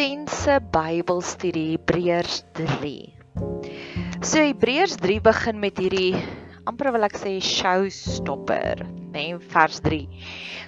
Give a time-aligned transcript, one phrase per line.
[0.00, 3.12] intense Bybelstudie Hebreërs 3.
[4.24, 6.16] So Hebreërs 3 begin met hierdie
[6.64, 8.80] amper wil ek sê showstopper,
[9.12, 9.98] nee, vers 3.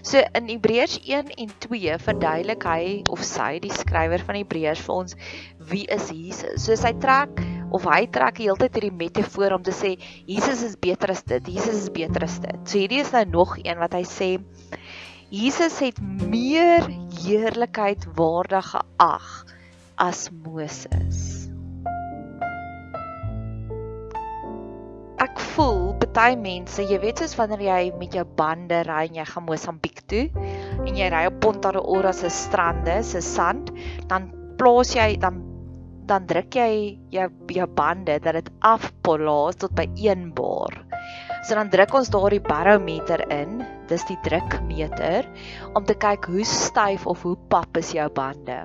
[0.04, 2.82] So in Hebreërs 1 en 2 verduidelik hy
[3.14, 5.16] of sy die skrywer van Hebreërs vir ons
[5.72, 6.66] wie is Jesus.
[6.66, 7.40] So hy trek
[7.72, 9.94] of hy trek die hele tyd hierdie metafoor om te sê
[10.28, 12.60] Jesus is beter as dit, Jesus is beter as dit.
[12.68, 14.34] So hierdie is nou nog een wat hy sê
[15.32, 15.96] Jesus het
[16.28, 16.84] meer
[17.24, 19.28] heerlikheid waardig geag
[19.96, 21.48] as Moses.
[25.16, 29.24] Ek voel baie mense, jy weet soos wanneer jy met jou bande ry en jy
[29.30, 30.26] gaan Mosambiek toe
[30.84, 33.72] en jy ry op Ponta do Ora se strande, se sand,
[34.12, 34.28] dan
[34.60, 35.40] plaas jy dan
[36.12, 40.76] dan druk jy jou jou bande dat dit afpolaas tot by 1 bar.
[41.42, 45.26] So dan druk ons daardie barometer in, dis die drukmeter
[45.74, 48.60] om te kyk hoe styf of hoe pap is jou bande.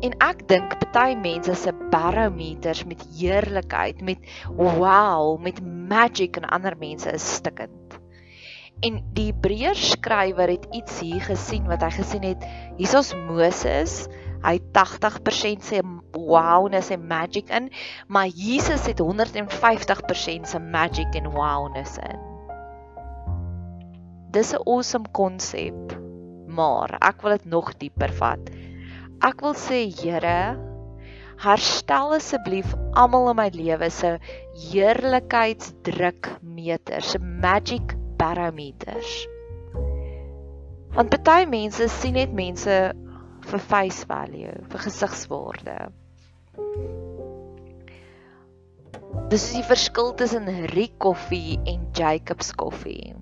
[0.00, 4.24] En ek dink party mense se barometers met heerlikheid, met
[4.56, 7.98] wow, met magic en ander mense is stikkend.
[8.80, 12.46] En die Hebreërs skrywer het iets hier gesien wat hy gesien het.
[12.78, 14.06] Hier's Moses,
[14.44, 15.80] hy 80% sê
[16.16, 17.70] wowness en magic in,
[18.08, 22.18] maar Jesus het 150% se magic en wowness in.
[24.30, 25.98] Dis 'n awesome konsep,
[26.46, 28.50] maar ek wil dit nog dieper vat.
[29.20, 30.56] Ek wil sê Here,
[31.40, 34.18] herstel asseblief almal in my lewe se
[34.70, 39.28] heerlikheidsdrukmeters, se magic barometers.
[40.94, 42.92] Want baie mense sien net mense
[43.46, 45.78] vir face value, vir gesigswaarde.
[49.30, 53.14] Dis die verskil tussen Rick koffie en Jacobs koffie.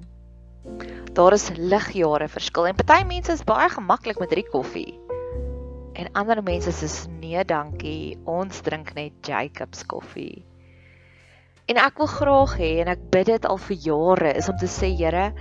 [1.16, 4.98] Daar is ligjare verskil en party mense is baie gemaklik met Rick koffie.
[5.98, 10.44] En ander mense sê nee, dankie, ons drink net Jacobs koffie.
[11.68, 14.68] En ek wil graag hê en ek bid dit al vir jare is om te
[14.72, 15.32] sê Here,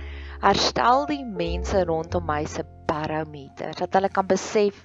[0.42, 4.80] herstel die mense rondom my se barometer dat hulle kan besef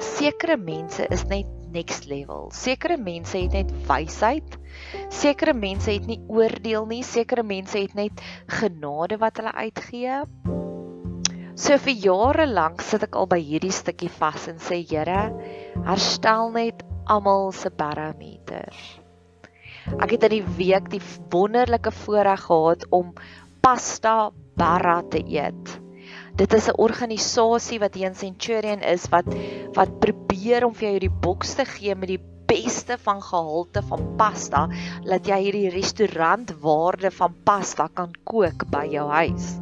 [0.00, 2.50] sekere mense is net next level.
[2.52, 4.56] Sekere mense het net wysheid.
[5.12, 7.02] Sekere mense het nie oordeel nie.
[7.06, 8.20] Sekere mense het net
[8.60, 10.22] genade wat hulle uitgee.
[11.56, 15.28] So vir jare lank sit ek al by hierdie stukkie vas en sê Here,
[15.84, 16.80] herstel net
[17.12, 18.72] almal se barometer.
[19.98, 21.02] Ek het in die week die
[21.32, 23.12] wonderlike voorreg gehad om
[23.64, 25.81] pasta barra te eet.
[26.36, 29.26] Dit is 'n organisasie wat hier in Centurion is wat
[29.76, 34.16] wat probeer om vir jou hierdie boks te gee met die beste van gehalte van
[34.16, 34.68] pasta,
[35.04, 39.58] dat jy hierdie restaurantwaarde van pasta kan kook by jou huis.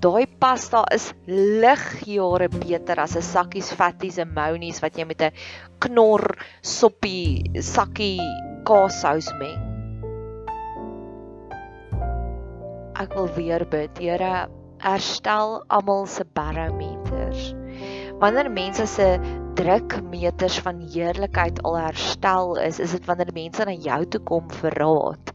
[0.00, 5.32] Daai pasta is ligjare beter as 'n sakkies fatties en monies wat jy met 'n
[5.78, 8.20] knor soppie sakkie
[8.64, 9.62] kaassous meng.
[12.96, 14.48] Ek wil weer bid, Here,
[14.82, 17.54] herstel almal se barometers.
[18.20, 19.08] Wanneer mense se
[19.56, 24.76] drukmeters van heerlikheid al herstel is, is dit wanneer mense na jou toe kom vir
[24.80, 25.32] raad.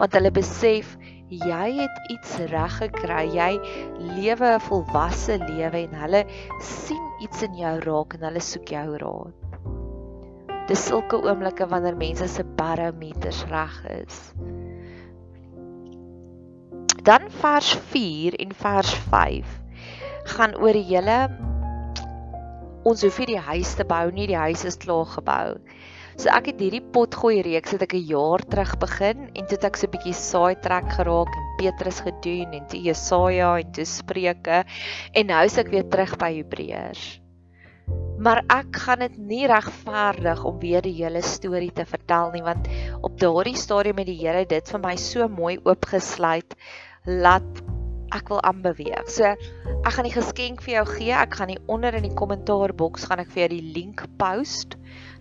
[0.00, 0.96] Want hulle besef
[1.32, 3.24] jy het iets reg gekry.
[3.32, 3.52] Jy
[4.16, 6.24] lewe 'n volwasse lewe en hulle
[6.60, 9.34] sien iets in jou raak en hulle soek jou raad.
[10.68, 14.32] Dis sulke oomblikke wanneer mense se barometers reg is.
[17.02, 19.46] Dan vers 4 en vers 5
[20.36, 21.16] gaan oor die hele
[22.86, 25.56] ons hoef nie die huis te bou nie, die huis is klaar gebou.
[26.14, 29.66] So ek het hierdie potgooi reeks het ek 'n jaar terug begin en toe het
[29.70, 33.84] ek so 'n bietjie saai trek geraak en Petrus gedoen en toe Jesaja en toe
[33.84, 34.62] Spreuke
[35.12, 37.22] en nou is ek weer terug by Hebreërs
[38.22, 42.68] maar ek gaan dit nie regverdig om weer die hele storie te vertel nie want
[43.02, 46.54] op daardie stadium met die Here dit vir my so mooi oopgesluit
[47.04, 47.62] laat
[48.12, 49.08] ek wil aanbeweeg.
[49.10, 51.12] So ek gaan die geskenk vir jou gee.
[51.16, 54.76] Ek gaan hier onder in die kommentaarboks gaan ek vir jou die link post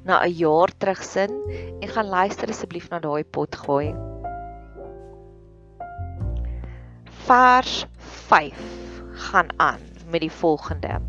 [0.05, 1.31] na 'n jaar terug sin
[1.81, 3.93] en gaan luister asseblief na daai pot gooi.
[7.27, 7.85] Vers
[8.27, 8.59] 5
[9.29, 10.99] gaan aan met die volgende.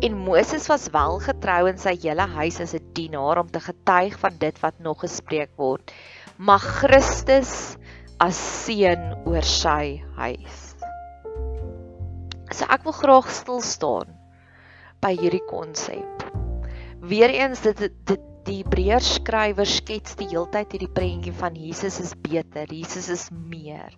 [0.00, 4.18] En Moses was wel getrou in sy hele huis as 'n dienaar om te getuig
[4.18, 5.92] van dit wat nog gespreek word.
[6.36, 7.76] Maar Christus
[8.22, 10.62] as seun oor sy huis.
[12.54, 14.14] So ek wil graag stil staan
[15.04, 16.26] by hierdie konsep.
[17.04, 22.70] Weereens dit dit die Hebreërs skrywer skets die heeltyd hierdie prentjie van Jesus is beter,
[22.72, 23.92] Jesus is meer.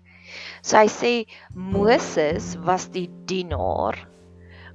[0.62, 1.12] So hy sê
[1.54, 3.98] Moses was die dienaar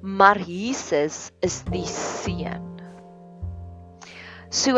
[0.06, 2.78] maar Jesus is die seun.
[4.54, 4.78] So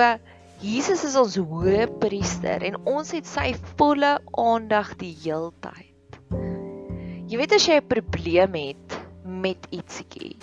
[0.57, 6.17] Jesus is ons hoëpriester en ons het sy volle aandag die heeltyd.
[7.29, 10.33] Jy weet as jy 'n probleem het met ietsiekie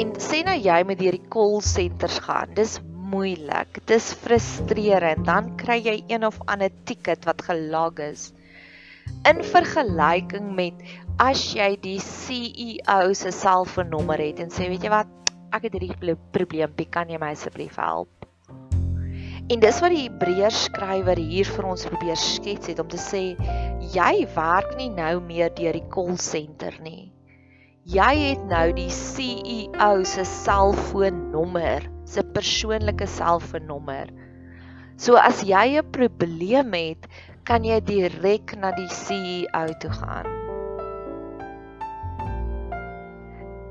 [0.00, 2.56] en sê nou jy moet deur die call centers gaan.
[2.56, 2.78] Dis
[3.12, 3.84] moeilik.
[3.84, 5.26] Dis frustrerend.
[5.28, 8.32] Dan kry jy een of ander ticket wat gelog is.
[9.28, 10.80] In vergelyking met
[11.20, 15.12] as jy die CEO se selfoonnommer het en sê weet jy wat,
[15.52, 18.23] ek het hierdie probleempie, kan jy my asseblief help?
[19.52, 23.34] En dis wat die Hebreërs skrywer hier vir ons probeer skets het om te sê
[23.92, 27.10] jy werk nie nou meer deur die call center nie.
[27.84, 34.08] Jy het nou die CEO se selfoonnommer, se persoonlike selfoonnommer.
[34.96, 37.04] So as jy 'n probleem het,
[37.44, 40.32] kan jy direk na die CEO toe gaan.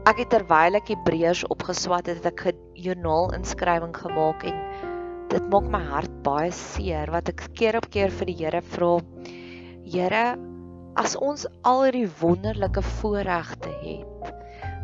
[0.06, 4.93] Ek het terwyl ek Hebreërs opgeswat het, het ek 'n journal inskrywing gemaak en
[5.34, 8.96] dit maak my hart baie seer wat ek keer op keer vir die Here vra.
[9.84, 10.26] Here,
[11.00, 14.14] as ons al hierdie wonderlike voorregte het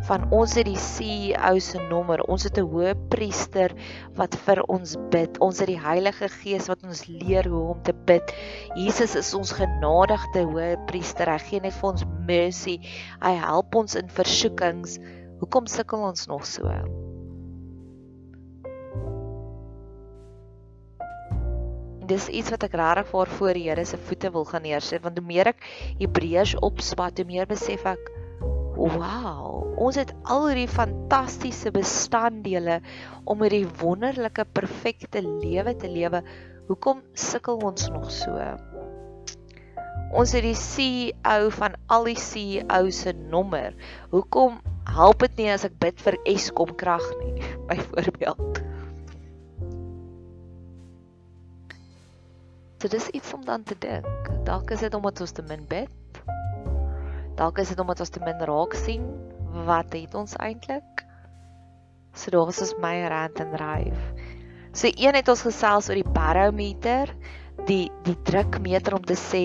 [0.07, 3.73] van ons het die CEO se nommer, ons het 'n hoë priester
[4.15, 5.37] wat vir ons bid.
[5.39, 8.33] Ons het die Heilige Gees wat ons leer hoe om te bid.
[8.75, 11.29] Jesus is ons genadigde hoë priester.
[11.29, 12.79] Hy gee net vir ons mercy.
[13.21, 14.99] Hy help ons in versoekings.
[15.39, 17.08] Hoekom sukkel ons nog so?
[22.09, 25.19] Dis iets wat ek regtig vir voor die Here se voete wil gaan neersit want
[25.19, 25.61] hoe meer ek
[26.01, 28.09] Hebreërs opspat, hoe meer besef ek
[28.79, 32.79] wow, ons het al hierdie fantastiese bestanddele
[33.29, 36.23] om hierdie wonderlike perfekte lewe te lewe.
[36.69, 38.37] Hoekom sukkel ons nog so?
[40.15, 43.75] Ons het die CEO van al die CEO's se nommer.
[44.13, 44.57] Hoekom
[44.89, 47.35] help dit nie as ek bid vir Eskom krag nie,
[47.69, 48.63] byvoorbeeld?
[52.79, 54.29] So dis iets om dan te dink.
[54.47, 56.19] Dalk is dit omdat ons te min bid.
[57.35, 59.03] Dalk is dit omdat ons te min raak sien
[59.67, 61.03] wat het ons eintlik?
[62.15, 64.05] So daar is ons my rand en dryf.
[64.71, 67.11] So een het ons gesels oor die barometer,
[67.67, 69.43] die die drukmeter om te sê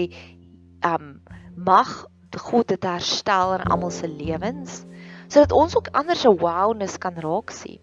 [0.86, 1.16] um
[1.54, 2.04] mag
[2.34, 4.82] God dit herstel in almal se lewens
[5.26, 7.82] sodat ons ook ander se wowness kan raak sien.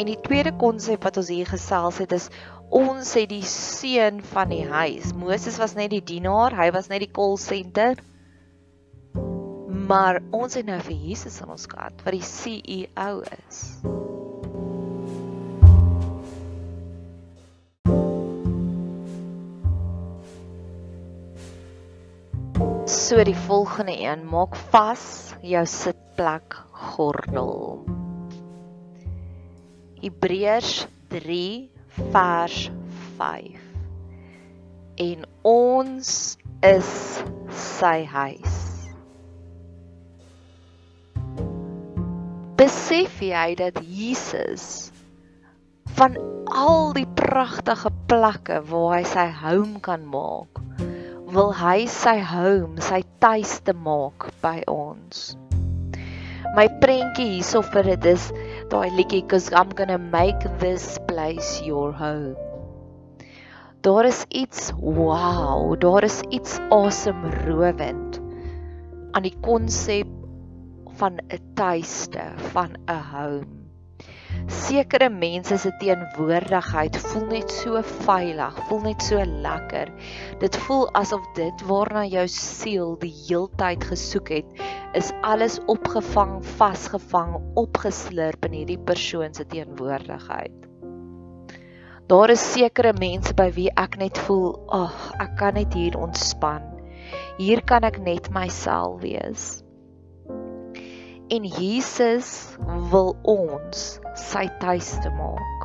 [0.00, 2.30] En die tweede konsep wat ons hier gesels het is
[2.72, 5.12] ons het die seun van die huis.
[5.12, 8.00] Moses was net die dienaar, hy was net die call center.
[9.92, 13.60] Maar ons het nou vir Jesus aan ons kant wat die CEO is.
[22.88, 26.56] So die volgende een, maak vas jou sitplek
[26.94, 27.82] gordel.
[30.00, 32.70] Hebreërs 3 vers
[33.18, 33.58] 5
[34.96, 36.12] en ons
[36.64, 36.92] is
[37.52, 38.58] sy huis.
[42.56, 44.92] Besef jy dat Jesus
[45.98, 46.16] van
[46.48, 50.62] al die pragtige plekke waar hy sy home kan maak
[51.32, 55.32] wil hy sy home sy tuiste maak by ons?
[56.56, 58.26] My prentjie hierso vir dit is
[58.72, 62.34] daai liedjie cuz I'm going to make this place your home.
[63.80, 68.20] Daar is iets wow, daar is iets awesome rowend
[69.10, 70.08] aan die konsep
[70.98, 72.24] van 'n tuiste,
[72.54, 73.46] van 'n home.
[74.46, 79.92] Sekere mense se teenwoordigheid voel net so veilig, voel net so lekker.
[80.38, 84.50] Dit voel asof dit waarna jou siel die heeltyd gesoek het,
[84.92, 90.71] is alles opgevang, vasgevang, opgeslurp in hierdie persoon se teenwoordigheid.
[92.12, 95.94] Daar is sekere mense by wie ek net voel, ag, oh, ek kan net hier
[95.96, 96.66] ontspan.
[97.38, 99.62] Hier kan ek net myself wees.
[101.32, 102.28] En Jesus
[102.92, 103.86] wil ons
[104.26, 105.64] sy tuiste maak.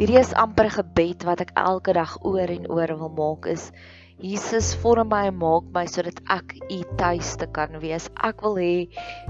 [0.00, 3.68] Hierdie is amper gebed wat ek elke dag oor en oor wil maak is
[4.18, 8.10] Jesus vorm my en maak my sodat ek u tuiste kan wees.
[8.26, 8.74] Ek wil hê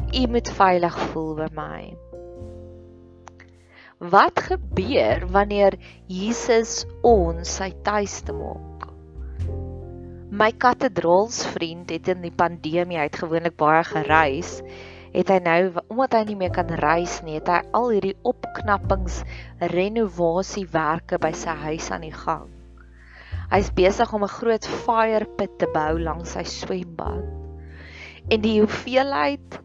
[0.08, 1.82] u moet veilig voel by my.
[4.02, 5.76] Wat gebeur wanneer
[6.10, 8.88] Jesus ons sy tuiste maak?
[10.34, 14.56] My katedraalsvriend het in die pandemie uit gewoonlik baie gereis.
[15.14, 15.60] Het hy nou
[15.94, 19.20] omdat hy nie meer kan reis nie, het hy al hierdie opknappings,
[19.62, 22.50] renovasiewerke by sy huis aan die gang.
[23.52, 27.22] Hy's besig om 'n groot fire pit te bou langs sy swembad.
[28.26, 29.62] En die hoeveelheid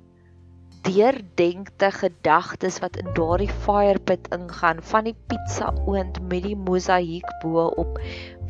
[0.88, 7.28] deurdenkte gedagtes wat in daardie fire pit ingaan van die pizza oond met die mosaïek
[7.44, 8.00] bo op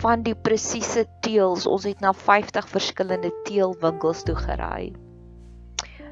[0.03, 1.67] van die presiese teels.
[1.67, 4.91] Ons het na 50 verskillende teelwinkels toe gery.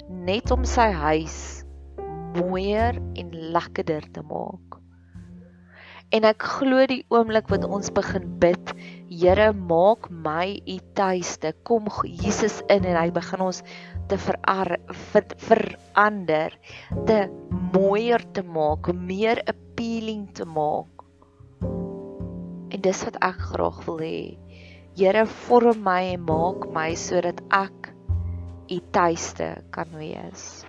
[0.08, 1.38] Net om sy huis
[2.38, 4.78] mooier en lekkerder te maak.
[6.16, 8.72] En ek glo die oomblik wat ons begin bid,
[9.08, 11.54] Here, maak my u tuiste.
[11.68, 13.62] Kom Jesus in en hy begin ons
[14.08, 14.78] te verar,
[15.12, 16.56] ver, verander,
[17.06, 17.20] te
[17.74, 21.04] mooier te maak, meer appealing te maak.
[22.68, 24.20] En dis wat ek graag wil hê.
[24.98, 27.92] Here, vorm my en maak my sodat ek
[28.74, 30.66] u tuiste kan wees.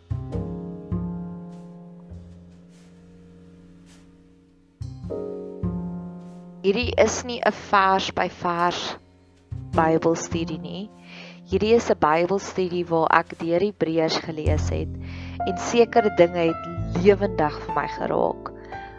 [6.63, 8.99] Hierdie is nie 'n vers by vers
[9.73, 10.91] Bybelstudie nie.
[11.49, 16.67] Hierdie is 'n Bybelstudie waar ek deur Hebreërs gelees het en sekere dinge het
[17.01, 18.51] lewendig vir my geraak.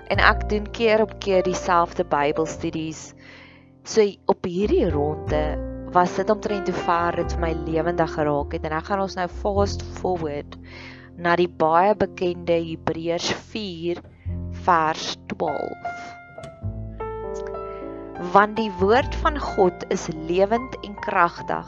[0.10, 3.14] En ek doen keer op keer dieselfde Bybelstudies.
[3.86, 4.02] So
[4.34, 5.44] op hierdie ronde
[5.94, 9.18] was dit omtrent te ver dit vir my lewendig geraak het en ek gaan ons
[9.22, 10.58] nou fast forward
[11.18, 14.02] na die baie bekende Hebreërs 4
[14.66, 16.19] vers 12
[18.20, 21.68] want die woord van God is lewend en kragtig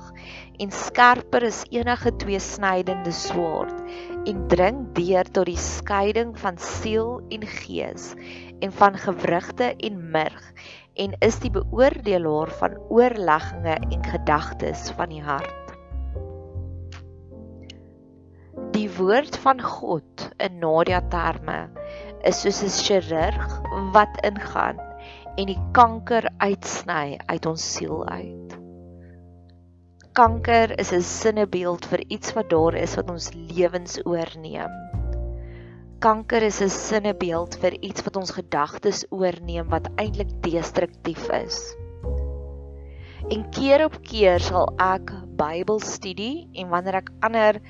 [0.60, 3.78] en skerper as enige tweesnydende swaard
[4.28, 8.12] en dring deur tot die skeiding van siel en gees
[8.60, 10.44] en van gewrigte en murg
[11.00, 15.58] en is die beoordelaar van oorlegginge en gedagtes van die hart.
[18.76, 21.70] Die woord van God in Nadia terme
[22.28, 23.62] is soos 'n chirurg
[23.96, 24.91] wat ingaan
[25.40, 28.56] en die kanker uitsny uit ons siel uit.
[30.18, 34.74] Kanker is 'n sinnebeeld vir iets wat daar is wat ons lewens oorneem.
[36.00, 41.76] Kanker is 'n sinnebeeld vir iets wat ons gedagtes oorneem wat eintlik destruktief is.
[43.30, 47.62] En keer op keer sal ek Bybelstudie en wanneer ek ander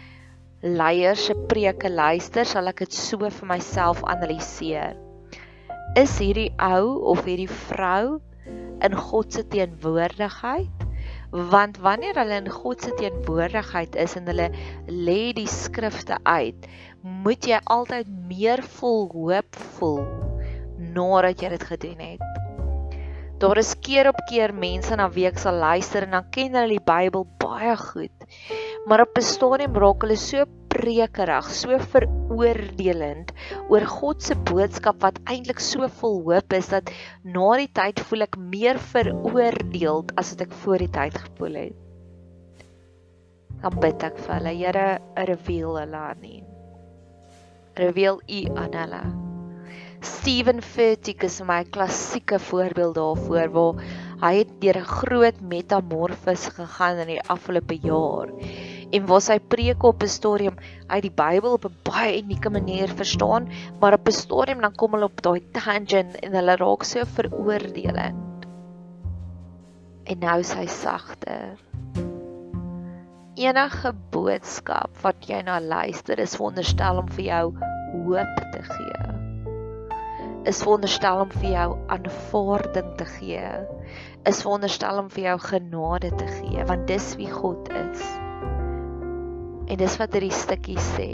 [0.61, 5.10] leiers se preke luister, sal ek dit so vir myself analiseer
[5.99, 8.21] is hierdie ou of hierdie vrou
[8.85, 10.85] in God se teenwoordigheid?
[11.51, 14.47] Want wanneer hulle in God se teenwoordigheid is en hulle
[14.87, 16.67] lê die skrifte uit,
[17.03, 20.05] moet jy altyd meer vol hoop voel
[20.95, 22.23] nadat jy dit gedoen het.
[23.41, 26.83] Daar is keer op keer mense na week sal luister en dan ken hulle die
[26.85, 28.27] Bybel baie goed.
[28.85, 33.31] Maar op 'n stadium raak hulle so prekerig, so veroordelend
[33.69, 36.89] oor God se boodskap wat eintlik so vol hoop is dat
[37.23, 41.75] na die tyd voel ek meer veroordeeld as wat ek voor die tyd gevoel het.
[43.61, 44.87] Dan bid ek vir hulle, Here,
[45.29, 46.37] reveal hulle aan U.
[47.77, 49.03] Reveal U aan hulle.
[50.01, 53.83] Steven Furtick is my klassieke voorbeeld daarvoor waar
[54.23, 58.33] hy het deur 'n groot metamorfose gegaan in die afgelope jaar
[58.91, 60.57] en waar sy preke op 'n stadium
[60.87, 63.47] uit die Bybel op 'n baie unieke manier verstaan,
[63.79, 68.45] maar op 'n stadium dan kom hulle op daai tangent en hulle raak so veroordelend.
[70.03, 71.57] En nou sy sagter.
[73.35, 77.53] Enige boodskap wat jy na luister is veronderstel om vir jou
[77.91, 79.21] hoop te gee.
[80.43, 83.49] Is veronderstel om vir jou aanvaarding te gee.
[84.25, 88.30] Is veronderstel om vir jou genade te gee, want dis wie God is.
[89.71, 91.09] En dis wat hierdie stukkie sê.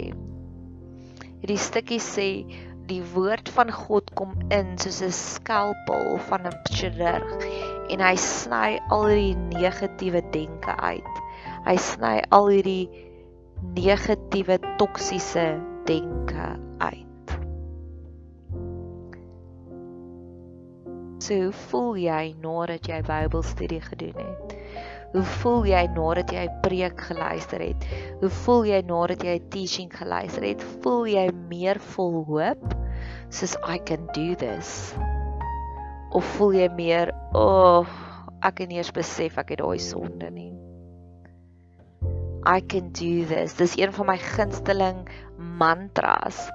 [1.38, 2.28] Hierdie stukkie sê
[2.88, 7.46] die woord van God kom in soos 'n skalpel van 'n chirurg
[7.94, 11.14] en hy sny al die negatiewe denke uit.
[11.68, 12.90] Hy sny al hierdie
[13.78, 15.46] negatiewe toksiese
[15.86, 16.48] denke
[16.82, 17.26] uit.
[21.22, 24.57] So voel jy nadat jy Bybelstudie gedoen het?
[25.08, 27.84] Hoe voel jy nadat jy 'n preek geluister het?
[28.20, 30.62] Hoe voel jy nadat jy 'n teaching geluister het?
[30.82, 32.74] Voel jy meer vol hoop
[33.30, 34.94] soos I can do this?
[36.12, 37.86] Of voel jy meer, "O, oh,
[38.42, 40.52] ek het eens besef ek het daai sonde nie."
[42.46, 43.54] I can do this.
[43.54, 46.50] Dis een van my gunsteling mantras.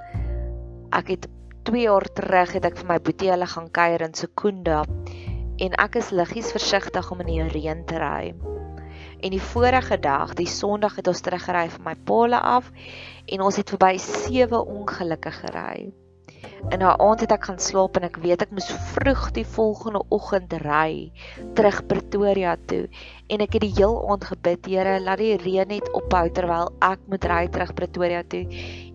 [0.92, 1.28] Ek het
[1.64, 4.84] 2 jaar terug het ek vir my boetie hulle gaan kuier in Sekunda
[5.58, 8.34] en ek is liggies versigtig om in die reën te ry.
[9.24, 12.72] En die vorige dag, die Sondag het ons teruggery van my paal af
[13.26, 15.92] en ons het verby sewe ongelukke gery.
[16.70, 20.02] En na aand het ek gaan slaap en ek weet ek moes vroeg die volgende
[20.16, 21.12] oggend ry
[21.58, 22.86] terug Pretoria toe
[23.32, 27.04] en ek het die heel aand gebid, Here, laat die reën net ophou terwyl ek
[27.12, 28.46] moet ry terug Pretoria toe.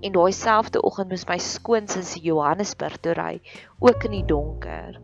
[0.00, 3.34] En daai selfde oggend moes my skoonsis Johannesburg toe ry,
[3.80, 5.00] ook in die donker.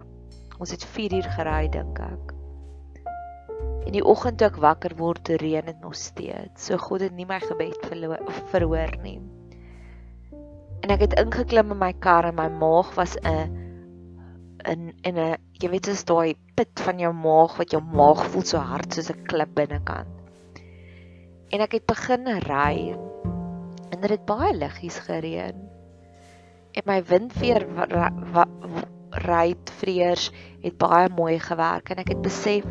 [0.65, 2.35] Ons het 4 uur gery dink ek.
[3.85, 6.71] En die oggend toe ek wakker word, reën dit nog steeds.
[6.71, 7.85] So God het nie my gebed
[8.49, 9.19] verhoor nie
[10.85, 13.49] en ek het ingeklim in my kar en my maag was 'n
[14.73, 18.45] in in 'n jy weet dis daai put van jou maag wat jou maag voel
[18.45, 20.13] so hard soos 'n klip binnekant.
[21.53, 22.97] En ek het begin ry
[23.93, 25.57] en dit het baie liggies gereën.
[26.77, 27.67] En my windveer
[29.25, 30.31] ruitvreers
[30.65, 32.67] het baie mooi gewerk en ek het besef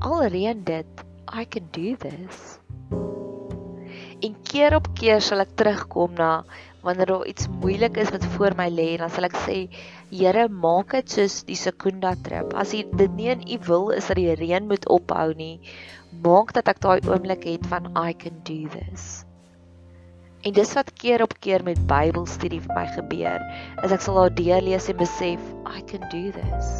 [0.00, 2.58] al reën dit I can do this.
[4.20, 6.42] En keer op keer sal ek terugkom na
[6.84, 9.56] wanneer daar iets moeilik is wat voor my lê, dan sal ek sê,
[10.10, 12.54] Here, maak dit soos die Sekunda trip.
[12.56, 15.60] As dit nie in U wil is dat die reën moet ophou nie,
[16.24, 19.22] maak dat ek daai oomblik het van I can do this.
[20.40, 23.42] En dis wat keer op keer met Bybelstudie vir my gebeur,
[23.84, 26.70] is ek sal daar deurlees en besef I can do this.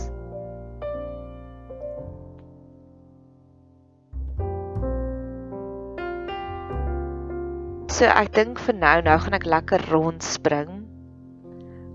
[7.93, 10.73] So ek dink vir nou, nou gaan ek lekker rondspring.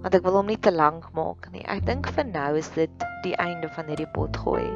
[0.05, 1.65] Want ek wil hom nie te lank maak nie.
[1.65, 4.69] Ek dink vir nou is dit die einde van hierdie potgooi.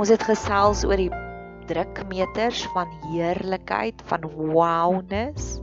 [0.00, 1.12] Ons het gesels oor die
[1.68, 5.58] drukmeters van heerlikheid, van wowness.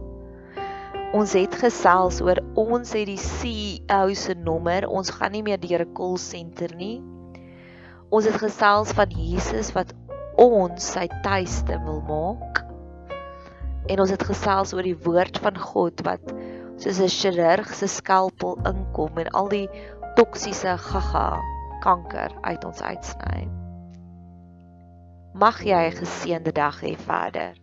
[1.14, 4.88] Ons het gesels oor ons het die CEO se nommer.
[4.90, 7.02] Ons gaan nie meer deur 'n call center nie.
[8.10, 9.94] Ons het gesels van Jesus wat
[10.38, 12.64] ons sy tuiste wil maak
[13.92, 16.34] en ons het gesels oor die woord van God wat
[16.82, 19.68] soos 'n chirurg se skalpel inkom en al die
[20.16, 21.42] toksiese gaga
[21.82, 23.48] kanker uit ons uitsny.
[25.34, 27.63] Mag jy 'n geseënde dag hê verder.